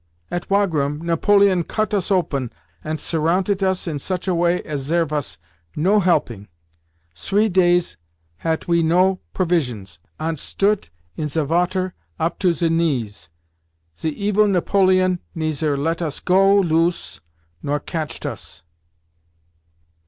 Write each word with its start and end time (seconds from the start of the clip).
"At 0.31 0.49
Wagram, 0.49 1.03
Napoleon 1.05 1.63
cut 1.63 1.93
us 1.93 2.09
open, 2.09 2.51
ant 2.83 2.99
surrountet 2.99 3.61
us 3.61 3.85
in 3.87 3.99
such 3.99 4.27
a 4.27 4.33
way 4.33 4.63
as 4.63 4.81
zere 4.81 5.05
vas 5.05 5.37
no 5.75 5.99
helping. 5.99 6.47
Sree 7.13 7.49
days 7.49 7.97
hat 8.37 8.67
we 8.67 8.81
no 8.81 9.19
provisions, 9.35 9.99
ant 10.19 10.39
stoot 10.39 10.89
in 11.15 11.27
ze 11.27 11.41
vater 11.43 11.93
op 12.19 12.39
to 12.39 12.51
ze 12.51 12.67
knees. 12.69 13.29
Ze 13.95 14.09
evil 14.09 14.47
Napoleon 14.47 15.19
neiser 15.35 15.77
let 15.77 16.01
us 16.01 16.19
go 16.19 16.51
loose 16.59 17.21
nor 17.61 17.79
catchet 17.79 18.25
us. 18.25 18.63